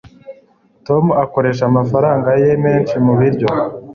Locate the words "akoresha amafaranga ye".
1.23-2.51